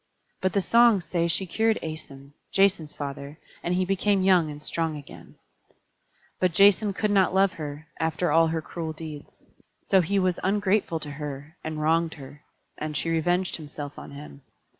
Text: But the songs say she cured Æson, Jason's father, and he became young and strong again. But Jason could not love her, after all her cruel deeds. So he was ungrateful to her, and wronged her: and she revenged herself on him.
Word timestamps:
But 0.41 0.53
the 0.53 0.63
songs 0.63 1.05
say 1.05 1.27
she 1.27 1.45
cured 1.45 1.77
Æson, 1.83 2.31
Jason's 2.51 2.91
father, 2.91 3.37
and 3.61 3.75
he 3.75 3.85
became 3.85 4.23
young 4.23 4.49
and 4.49 4.59
strong 4.59 4.97
again. 4.97 5.35
But 6.39 6.53
Jason 6.53 6.91
could 6.91 7.11
not 7.11 7.35
love 7.35 7.53
her, 7.53 7.85
after 7.99 8.31
all 8.31 8.47
her 8.47 8.63
cruel 8.63 8.93
deeds. 8.93 9.29
So 9.83 10.01
he 10.01 10.17
was 10.17 10.39
ungrateful 10.43 10.99
to 11.01 11.11
her, 11.11 11.55
and 11.63 11.79
wronged 11.79 12.15
her: 12.15 12.41
and 12.79 12.97
she 12.97 13.11
revenged 13.11 13.57
herself 13.57 13.99
on 13.99 14.09
him. 14.09 14.41